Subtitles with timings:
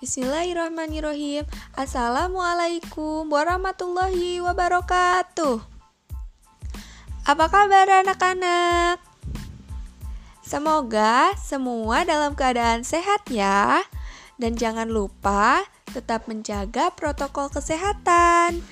[0.00, 1.44] Bismillahirrahmanirrahim.
[1.76, 5.60] Assalamualaikum warahmatullahi wabarakatuh.
[7.28, 8.96] Apa kabar anak-anak?
[10.40, 13.84] Semoga semua dalam keadaan sehat ya.
[14.40, 18.64] Dan jangan lupa tetap menjaga protokol kesehatan,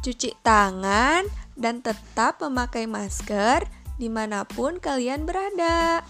[0.00, 1.28] cuci tangan,
[1.60, 3.68] dan tetap memakai masker
[4.00, 6.00] di mana pun kalian berada.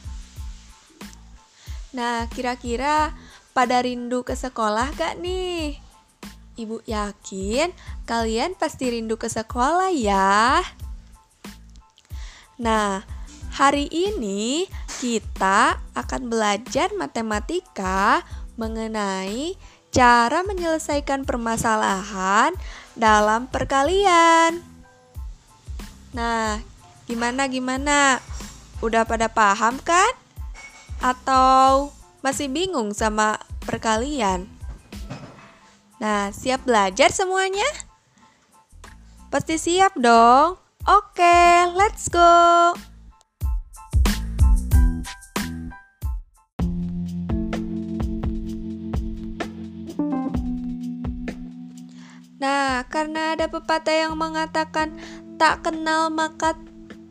[1.90, 3.10] Nah, kira-kira
[3.50, 5.78] pada rindu ke sekolah gak nih?
[6.60, 7.72] Ibu yakin
[8.04, 10.60] kalian pasti rindu ke sekolah ya.
[12.60, 13.00] Nah,
[13.56, 14.68] hari ini
[15.00, 18.20] kita akan belajar matematika
[18.60, 19.56] mengenai
[19.90, 22.52] cara menyelesaikan permasalahan
[22.92, 24.60] dalam perkalian.
[26.12, 26.60] Nah,
[27.08, 28.20] gimana gimana?
[28.84, 30.12] Udah pada paham kan?
[31.00, 34.48] Atau masih bingung sama perkalian?
[36.00, 37.66] Nah, siap belajar semuanya?
[39.28, 40.56] Pasti siap dong.
[40.88, 42.72] Oke, let's go.
[52.40, 54.96] Nah, karena ada pepatah yang mengatakan
[55.36, 56.56] tak kenal maka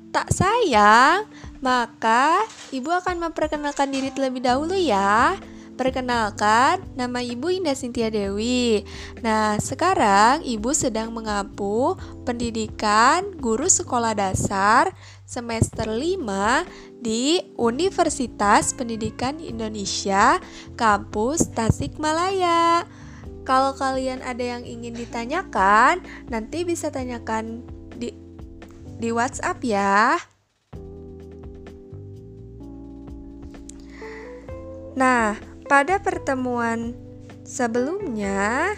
[0.10, 5.36] tak sayang, maka ibu akan memperkenalkan diri terlebih dahulu ya.
[5.80, 8.84] Perkenalkan, nama ibu Indah Sintia Dewi.
[9.24, 11.96] Nah, sekarang ibu sedang mengampu
[12.28, 14.92] pendidikan guru sekolah dasar
[15.24, 20.44] semester 5 di Universitas Pendidikan Indonesia,
[20.76, 22.84] kampus Tasikmalaya.
[23.48, 27.64] Kalau kalian ada yang ingin ditanyakan, nanti bisa tanyakan
[27.96, 28.12] di
[29.00, 30.20] di WhatsApp ya.
[35.00, 35.40] Nah,
[35.72, 36.92] pada pertemuan
[37.48, 38.76] sebelumnya,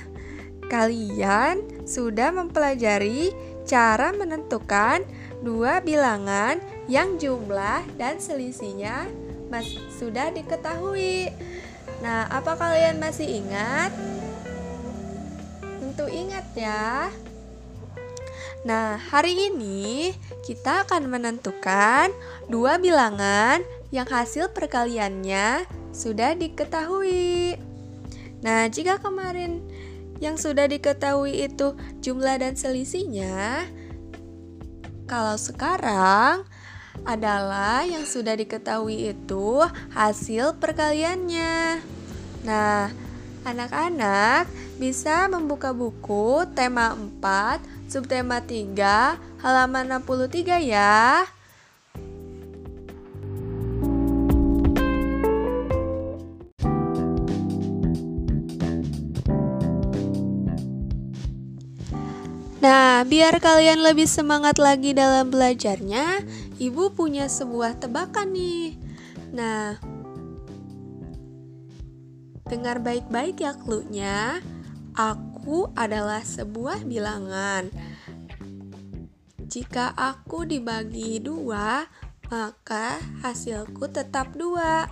[0.70, 3.34] kalian sudah mempelajari
[3.66, 5.02] cara menentukan
[5.42, 9.10] dua bilangan yang jumlah dan selisihnya
[9.50, 9.66] mas
[9.98, 11.34] sudah diketahui.
[12.06, 13.90] Nah, apa kalian masih ingat?
[15.81, 17.10] Tentu ingat ya.
[18.62, 20.14] Nah, hari ini
[20.46, 22.14] kita akan menentukan
[22.46, 27.56] dua bilangan yang hasil perkaliannya sudah diketahui.
[28.41, 29.62] Nah, jika kemarin
[30.24, 33.69] yang sudah diketahui itu jumlah dan selisihnya,
[35.06, 36.47] kalau sekarang
[37.03, 41.84] adalah yang sudah diketahui itu hasil perkaliannya.
[42.47, 42.90] Nah,
[43.46, 51.25] anak-anak bisa membuka buku tema 4 subtema 3, halaman 63 ya.
[62.62, 66.22] Nah, biar kalian lebih semangat lagi dalam belajarnya,
[66.62, 68.78] Ibu punya sebuah tebakan nih.
[69.34, 69.82] Nah,
[72.46, 74.46] dengar baik-baik ya clue-nya.
[74.94, 77.74] Aku adalah sebuah bilangan.
[79.42, 81.90] Jika aku dibagi dua,
[82.30, 84.86] maka hasilku tetap dua.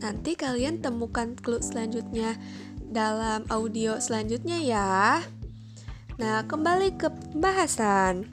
[0.00, 2.40] Nanti kalian temukan clue selanjutnya
[2.80, 5.20] dalam audio selanjutnya ya.
[6.22, 8.30] Nah, kembali ke pembahasan.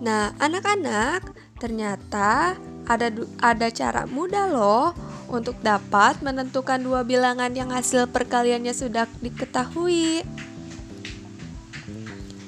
[0.00, 2.56] Nah, anak-anak, ternyata
[2.88, 3.12] ada
[3.44, 4.96] ada cara mudah loh
[5.28, 10.24] untuk dapat menentukan dua bilangan yang hasil perkaliannya sudah diketahui.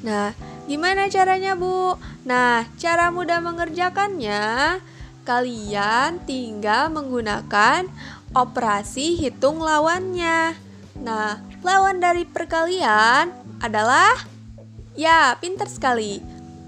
[0.08, 0.32] Nah,
[0.64, 2.00] gimana caranya, Bu?
[2.24, 4.80] Nah, cara mudah mengerjakannya,
[5.28, 7.92] kalian tinggal menggunakan
[8.32, 10.56] operasi hitung lawannya.
[10.96, 13.30] Nah, lawan dari perkalian
[13.62, 14.14] adalah
[14.98, 16.20] ya, pintar sekali.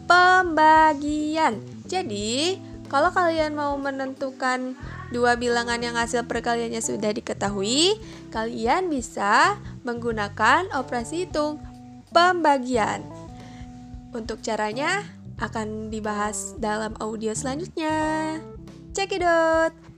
[0.05, 1.59] Pembagian.
[1.85, 2.59] Jadi,
[2.89, 4.77] kalau kalian mau menentukan
[5.11, 7.99] dua bilangan yang hasil perkaliannya sudah diketahui,
[8.31, 11.59] kalian bisa menggunakan operasi hitung
[12.15, 13.03] pembagian.
[14.15, 15.03] Untuk caranya
[15.43, 18.39] akan dibahas dalam audio selanjutnya.
[18.95, 19.94] Cekidot!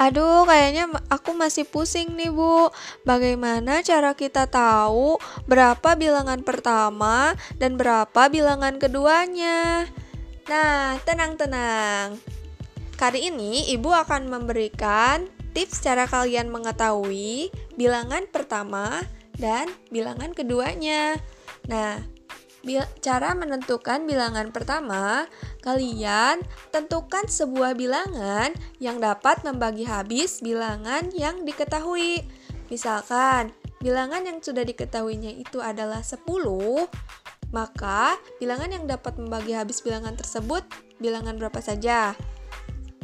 [0.00, 2.72] Aduh, kayaknya aku masih pusing nih, Bu.
[3.04, 9.84] Bagaimana cara kita tahu berapa bilangan pertama dan berapa bilangan keduanya?
[10.48, 12.16] Nah, tenang-tenang.
[12.96, 19.04] Kali ini Ibu akan memberikan tips cara kalian mengetahui bilangan pertama
[19.36, 21.20] dan bilangan keduanya.
[21.68, 22.00] Nah,
[23.00, 25.24] cara menentukan bilangan pertama,
[25.64, 32.24] kalian tentukan sebuah bilangan yang dapat membagi habis bilangan yang diketahui.
[32.68, 36.20] Misalkan, bilangan yang sudah diketahuinya itu adalah 10,
[37.50, 40.62] maka bilangan yang dapat membagi habis bilangan tersebut
[41.00, 42.14] bilangan berapa saja?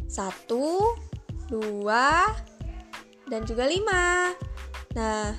[0.07, 0.47] 1,
[1.51, 1.57] 2,
[3.27, 4.37] dan juga 5.
[4.95, 5.35] Nah,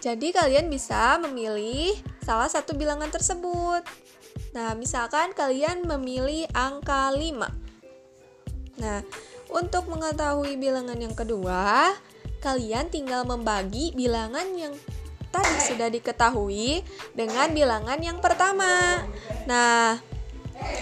[0.00, 1.92] jadi kalian bisa memilih
[2.24, 3.82] salah satu bilangan tersebut.
[4.54, 7.50] Nah, misalkan kalian memilih angka 5.
[8.80, 9.04] Nah,
[9.50, 11.94] untuk mengetahui bilangan yang kedua,
[12.40, 14.74] kalian tinggal membagi bilangan yang
[15.30, 16.82] tadi sudah diketahui
[17.14, 19.04] dengan bilangan yang pertama.
[19.46, 19.98] Nah,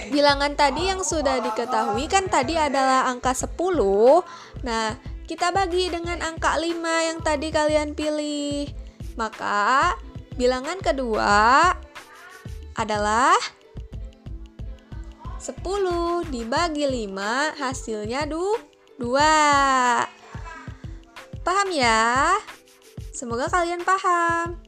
[0.08, 4.24] bilangan tadi yang sudah diketahui kan tadi adalah angka 10.
[4.64, 4.96] Nah,
[5.28, 8.72] kita bagi dengan angka 5 yang tadi kalian pilih.
[9.20, 9.92] Maka,
[10.38, 11.74] Bilangan kedua
[12.78, 13.34] adalah
[15.42, 19.02] 10 dibagi 5 hasilnya 2.
[21.42, 22.38] Paham ya?
[23.10, 24.62] Semoga kalian paham.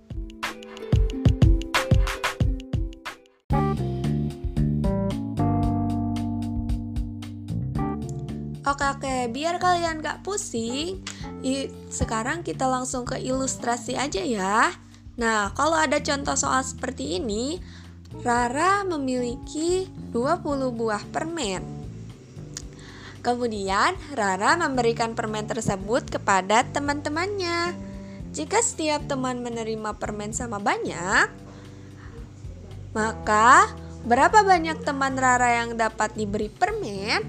[8.66, 10.98] Oke oke, biar kalian gak pusing,
[11.86, 14.74] sekarang kita langsung ke ilustrasi aja ya.
[15.20, 17.60] Nah, kalau ada contoh soal seperti ini,
[18.24, 19.84] Rara memiliki
[20.16, 21.60] 20 buah permen.
[23.20, 27.76] Kemudian, Rara memberikan permen tersebut kepada teman-temannya.
[28.32, 31.28] Jika setiap teman menerima permen sama banyak,
[32.96, 33.68] maka
[34.08, 37.20] berapa banyak teman Rara yang dapat diberi permen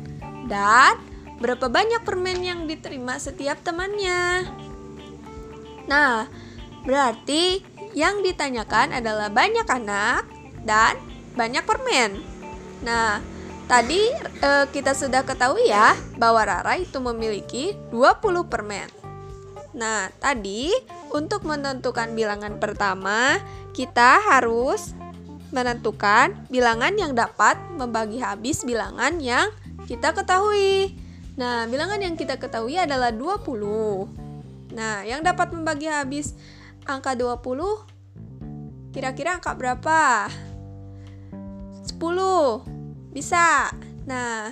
[0.48, 0.96] dan
[1.44, 4.48] berapa banyak permen yang diterima setiap temannya.
[5.92, 6.30] Nah,
[6.88, 10.24] berarti yang ditanyakan adalah banyak anak
[10.64, 10.96] dan
[11.36, 12.22] banyak permen.
[12.84, 13.20] Nah,
[13.68, 14.12] tadi
[14.42, 18.90] e, kita sudah ketahui ya bahwa Rara itu memiliki 20 permen.
[19.72, 20.72] Nah, tadi
[21.12, 23.40] untuk menentukan bilangan pertama,
[23.72, 24.92] kita harus
[25.52, 29.52] menentukan bilangan yang dapat membagi habis bilangan yang
[29.88, 30.96] kita ketahui.
[31.36, 34.76] Nah, bilangan yang kita ketahui adalah 20.
[34.76, 36.36] Nah, yang dapat membagi habis
[36.86, 40.30] angka 20 kira-kira angka berapa?
[41.88, 43.70] 10 bisa
[44.06, 44.50] nah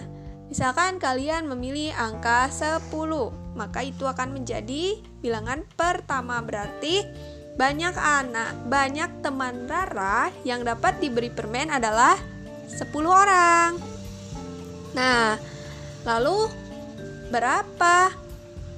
[0.49, 2.89] misalkan kalian memilih angka 10
[3.57, 7.03] maka itu akan menjadi bilangan pertama berarti
[7.59, 12.15] banyak anak, banyak teman Rara yang dapat diberi permen adalah
[12.71, 13.75] 10 orang.
[14.95, 15.35] Nah,
[16.07, 16.47] lalu
[17.27, 18.15] berapa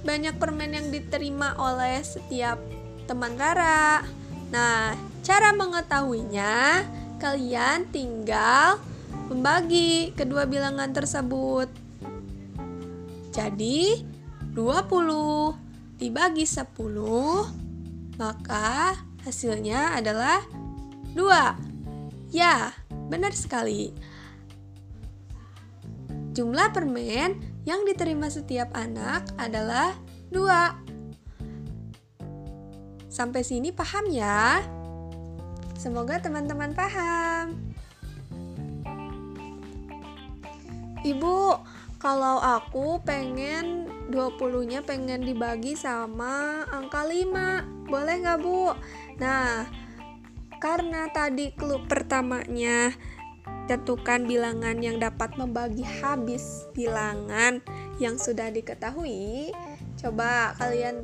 [0.01, 2.57] banyak permen yang diterima oleh setiap
[3.05, 4.05] teman Rara.
[4.51, 6.85] Nah, cara mengetahuinya,
[7.21, 8.81] kalian tinggal
[9.31, 11.71] membagi kedua bilangan tersebut.
[13.31, 14.03] Jadi,
[14.51, 15.55] 20
[15.95, 17.47] dibagi 10,
[18.19, 20.43] maka hasilnya adalah
[21.15, 21.55] 2.
[22.35, 22.75] Ya,
[23.07, 23.95] benar sekali.
[26.31, 29.95] Jumlah permen yang diterima setiap anak adalah
[30.31, 30.90] 2.
[33.11, 34.63] Sampai sini paham ya?
[35.75, 37.59] Semoga teman-teman paham.
[41.03, 41.59] Ibu,
[41.99, 47.91] kalau aku pengen 20-nya pengen dibagi sama angka 5.
[47.91, 48.71] Boleh nggak, Bu?
[49.19, 49.67] Nah,
[50.63, 52.95] karena tadi klub pertamanya
[53.67, 57.59] tentukan bilangan yang dapat membagi habis bilangan
[57.99, 59.51] yang sudah diketahui.
[59.99, 61.03] Coba kalian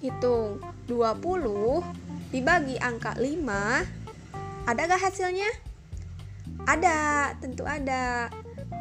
[0.00, 4.08] hitung 20 dibagi angka 5
[4.68, 5.48] ada gak hasilnya?
[6.68, 8.28] Ada, tentu ada.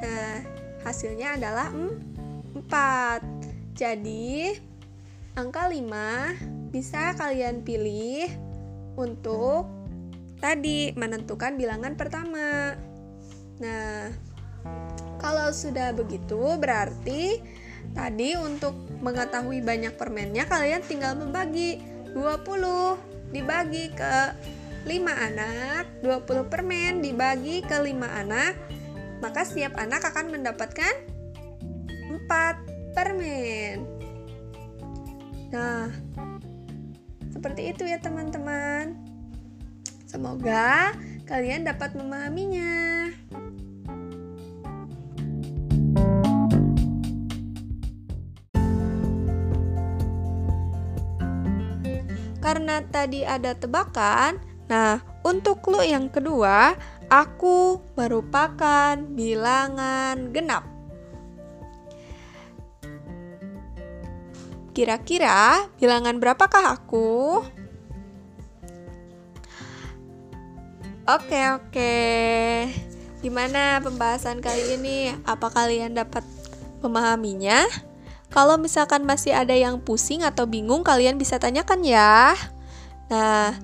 [0.03, 0.35] Nah,
[0.83, 3.23] hasilnya adalah 4
[3.77, 4.51] Jadi,
[5.37, 8.27] angka 5 bisa kalian pilih
[8.97, 9.69] untuk
[10.41, 12.73] tadi menentukan bilangan pertama.
[13.61, 14.11] Nah,
[15.21, 17.39] kalau sudah begitu berarti
[17.93, 21.79] tadi untuk mengetahui banyak permennya kalian tinggal membagi
[22.15, 24.15] 20 dibagi ke
[24.87, 28.53] 5 anak 20 permen dibagi ke 5 anak
[29.19, 30.95] maka setiap anak akan mendapatkan
[32.27, 33.83] 4 permen.
[35.51, 35.91] Nah
[37.33, 38.95] seperti itu ya teman-teman.
[40.07, 40.95] Semoga
[41.27, 43.06] kalian dapat memahaminya
[52.47, 54.39] Karena tadi ada tebakan,
[54.71, 56.71] nah Untuk clue yang kedua,
[57.11, 60.63] aku merupakan bilangan genap.
[64.71, 67.43] Kira-kira bilangan berapakah aku?
[71.11, 71.95] Oke, oke.
[73.19, 75.11] Gimana pembahasan kali ini?
[75.27, 76.23] Apa kalian dapat
[76.79, 77.67] memahaminya?
[78.27, 82.35] Kalau misalkan masih ada yang pusing atau bingung, kalian bisa tanyakan ya.
[83.07, 83.55] Nah,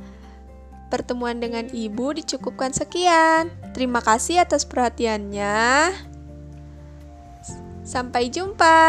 [0.88, 3.52] pertemuan dengan ibu dicukupkan sekian.
[3.76, 5.92] Terima kasih atas perhatiannya.
[7.84, 8.80] Sampai jumpa.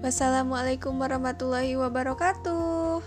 [0.00, 3.04] Wassalamualaikum warahmatullahi wabarakatuh.